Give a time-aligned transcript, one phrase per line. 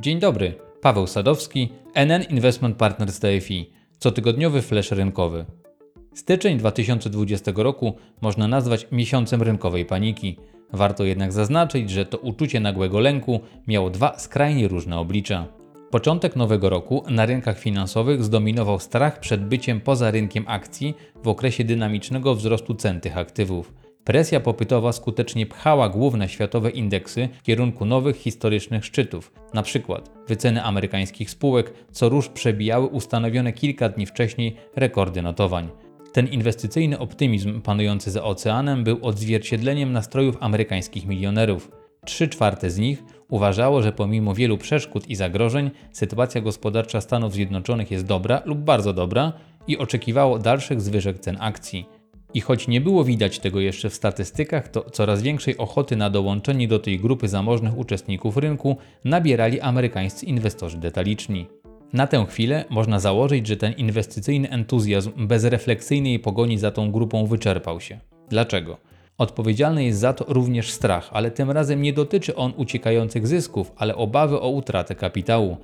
[0.00, 5.44] Dzień dobry, Paweł Sadowski, NN Investment Partners TFI, cotygodniowy flash rynkowy.
[6.14, 10.36] Styczeń 2020 roku można nazwać miesiącem rynkowej paniki.
[10.72, 15.46] Warto jednak zaznaczyć, że to uczucie nagłego lęku miało dwa skrajnie różne oblicza.
[15.90, 21.64] Początek nowego roku na rynkach finansowych zdominował strach przed byciem poza rynkiem akcji w okresie
[21.64, 23.72] dynamicznego wzrostu cen tych aktywów.
[24.04, 29.32] Presja popytowa skutecznie pchała główne światowe indeksy w kierunku nowych historycznych szczytów.
[29.54, 35.68] Na przykład wyceny amerykańskich spółek co rusz przebijały ustanowione kilka dni wcześniej rekordy notowań.
[36.12, 41.70] Ten inwestycyjny optymizm panujący za oceanem był odzwierciedleniem nastrojów amerykańskich milionerów.
[42.04, 47.90] Trzy czwarte z nich uważało, że pomimo wielu przeszkód i zagrożeń, sytuacja gospodarcza Stanów Zjednoczonych
[47.90, 49.32] jest dobra lub bardzo dobra
[49.66, 51.99] i oczekiwało dalszych zwyżek cen akcji.
[52.34, 56.68] I choć nie było widać tego jeszcze w statystykach, to coraz większej ochoty na dołączenie
[56.68, 61.46] do tej grupy zamożnych uczestników rynku nabierali amerykańscy inwestorzy detaliczni.
[61.92, 67.80] Na tę chwilę można założyć, że ten inwestycyjny entuzjazm bezrefleksyjnej pogoni za tą grupą wyczerpał
[67.80, 67.98] się.
[68.28, 68.76] Dlaczego?
[69.18, 73.96] Odpowiedzialny jest za to również strach, ale tym razem nie dotyczy on uciekających zysków, ale
[73.96, 75.56] obawy o utratę kapitału.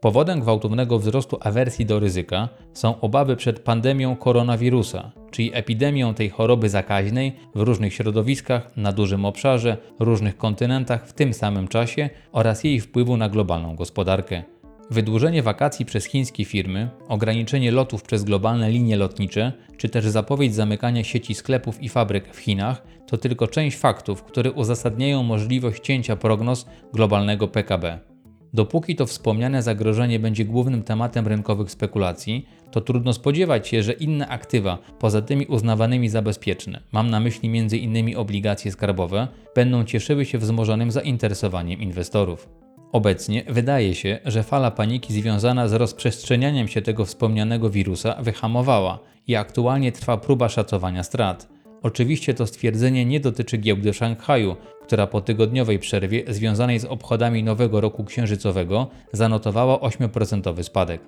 [0.00, 6.68] Powodem gwałtownego wzrostu awersji do ryzyka są obawy przed pandemią koronawirusa, czyli epidemią tej choroby
[6.68, 12.80] zakaźnej w różnych środowiskach, na dużym obszarze, różnych kontynentach w tym samym czasie oraz jej
[12.80, 14.42] wpływu na globalną gospodarkę.
[14.90, 21.04] Wydłużenie wakacji przez chińskie firmy, ograniczenie lotów przez globalne linie lotnicze, czy też zapowiedź zamykania
[21.04, 26.66] sieci sklepów i fabryk w Chinach to tylko część faktów, które uzasadniają możliwość cięcia prognoz
[26.92, 28.09] globalnego PKB.
[28.54, 34.28] Dopóki to wspomniane zagrożenie będzie głównym tematem rynkowych spekulacji, to trudno spodziewać się, że inne
[34.28, 38.16] aktywa, poza tymi uznawanymi za bezpieczne, mam na myśli m.in.
[38.16, 42.48] obligacje skarbowe, będą cieszyły się wzmożonym zainteresowaniem inwestorów.
[42.92, 49.36] Obecnie wydaje się, że fala paniki związana z rozprzestrzenianiem się tego wspomnianego wirusa wyhamowała i
[49.36, 51.48] aktualnie trwa próba szacowania strat.
[51.82, 57.80] Oczywiście to stwierdzenie nie dotyczy giełdy Szanghaju, która po tygodniowej przerwie związanej z obchodami Nowego
[57.80, 61.00] Roku Księżycowego zanotowała 8% spadek.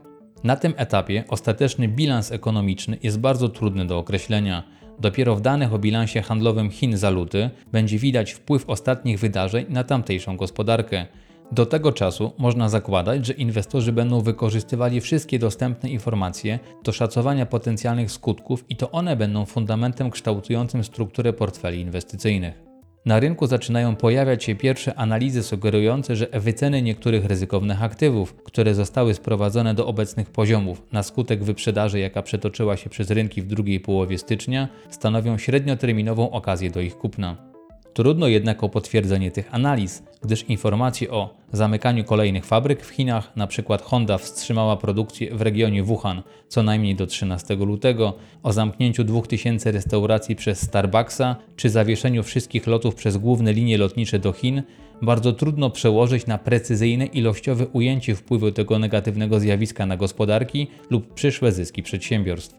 [0.45, 4.63] Na tym etapie ostateczny bilans ekonomiczny jest bardzo trudny do określenia.
[4.99, 9.85] Dopiero w danych o bilansie handlowym Chin za luty będzie widać wpływ ostatnich wydarzeń na
[9.85, 11.07] tamtejszą gospodarkę.
[11.53, 18.13] Do tego czasu można zakładać, że inwestorzy będą wykorzystywali wszystkie dostępne informacje do szacowania potencjalnych
[18.13, 22.63] skutków i to one będą fundamentem kształtującym strukturę portfeli inwestycyjnych.
[23.07, 29.15] Na rynku zaczynają pojawiać się pierwsze analizy sugerujące, że wyceny niektórych ryzykownych aktywów, które zostały
[29.15, 34.19] sprowadzone do obecnych poziomów na skutek wyprzedaży, jaka przetoczyła się przez rynki w drugiej połowie
[34.19, 37.52] stycznia, stanowią średnioterminową okazję do ich kupna.
[37.95, 43.79] Trudno jednak o potwierdzenie tych analiz, gdyż informacje o zamykaniu kolejnych fabryk w Chinach, np.
[43.83, 50.37] Honda wstrzymała produkcję w regionie Wuhan co najmniej do 13 lutego, o zamknięciu 2000 restauracji
[50.37, 54.63] przez Starbucksa czy zawieszeniu wszystkich lotów przez główne linie lotnicze do Chin,
[55.03, 61.53] bardzo trudno przełożyć na precyzyjne ilościowe ujęcie wpływu tego negatywnego zjawiska na gospodarki lub przyszłe
[61.53, 62.57] zyski przedsiębiorstw.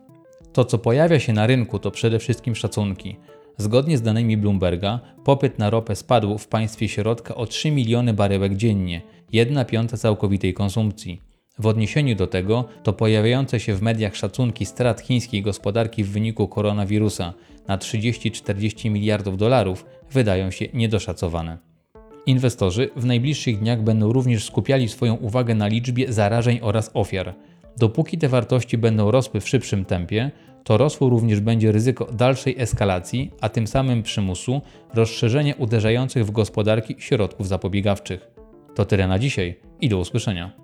[0.54, 3.16] To, co pojawia się na rynku, to przede wszystkim szacunki.
[3.58, 8.56] Zgodnie z danymi Bloomberga, popyt na ropę spadł w państwie środka o 3 miliony baryłek
[8.56, 11.22] dziennie, 1 piąta całkowitej konsumpcji.
[11.60, 16.48] W odniesieniu do tego, to pojawiające się w mediach szacunki strat chińskiej gospodarki w wyniku
[16.48, 17.34] koronawirusa
[17.68, 21.58] na 30-40 miliardów dolarów wydają się niedoszacowane.
[22.26, 27.36] Inwestorzy w najbliższych dniach będą również skupiali swoją uwagę na liczbie zarażeń oraz ofiar.
[27.78, 30.32] Dopóki te wartości będą rosły w szybszym tempie,
[30.64, 34.62] to rosło również będzie ryzyko dalszej eskalacji, a tym samym przymusu
[34.94, 38.32] rozszerzenia uderzających w gospodarki środków zapobiegawczych.
[38.76, 40.63] To tyle na dzisiaj i do usłyszenia.